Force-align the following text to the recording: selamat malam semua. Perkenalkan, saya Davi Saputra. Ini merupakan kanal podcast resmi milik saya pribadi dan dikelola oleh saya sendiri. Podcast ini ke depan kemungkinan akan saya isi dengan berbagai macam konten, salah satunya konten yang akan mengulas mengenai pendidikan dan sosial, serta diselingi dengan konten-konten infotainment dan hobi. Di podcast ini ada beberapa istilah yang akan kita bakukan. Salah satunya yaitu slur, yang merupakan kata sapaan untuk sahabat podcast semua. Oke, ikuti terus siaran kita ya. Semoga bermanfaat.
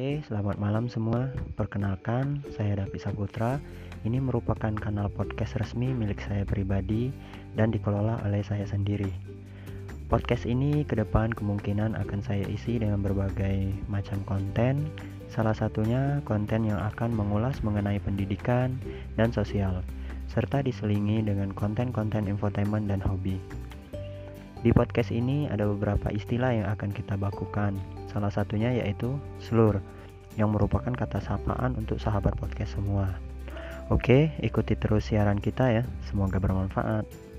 selamat 0.00 0.56
malam 0.56 0.88
semua. 0.88 1.28
Perkenalkan, 1.60 2.40
saya 2.56 2.80
Davi 2.80 2.96
Saputra. 2.96 3.60
Ini 4.00 4.16
merupakan 4.16 4.72
kanal 4.72 5.12
podcast 5.12 5.60
resmi 5.60 5.92
milik 5.92 6.24
saya 6.24 6.48
pribadi 6.48 7.12
dan 7.52 7.68
dikelola 7.68 8.16
oleh 8.24 8.40
saya 8.40 8.64
sendiri. 8.64 9.12
Podcast 10.08 10.48
ini 10.48 10.88
ke 10.88 10.96
depan 10.96 11.36
kemungkinan 11.36 12.00
akan 12.00 12.24
saya 12.24 12.48
isi 12.48 12.80
dengan 12.80 13.04
berbagai 13.04 13.76
macam 13.92 14.24
konten, 14.24 14.88
salah 15.28 15.52
satunya 15.52 16.24
konten 16.24 16.64
yang 16.64 16.80
akan 16.80 17.12
mengulas 17.12 17.60
mengenai 17.60 18.00
pendidikan 18.00 18.80
dan 19.20 19.28
sosial, 19.36 19.84
serta 20.32 20.64
diselingi 20.64 21.20
dengan 21.20 21.52
konten-konten 21.52 22.24
infotainment 22.24 22.88
dan 22.88 23.04
hobi. 23.04 23.36
Di 24.60 24.76
podcast 24.76 25.08
ini 25.08 25.48
ada 25.48 25.64
beberapa 25.64 26.12
istilah 26.12 26.52
yang 26.52 26.68
akan 26.68 26.92
kita 26.92 27.16
bakukan. 27.16 27.80
Salah 28.12 28.28
satunya 28.28 28.76
yaitu 28.76 29.16
slur, 29.40 29.80
yang 30.36 30.52
merupakan 30.52 30.92
kata 30.92 31.16
sapaan 31.16 31.80
untuk 31.80 31.96
sahabat 31.96 32.36
podcast 32.36 32.76
semua. 32.76 33.08
Oke, 33.88 34.36
ikuti 34.44 34.76
terus 34.76 35.08
siaran 35.08 35.40
kita 35.40 35.80
ya. 35.80 35.84
Semoga 36.04 36.36
bermanfaat. 36.36 37.29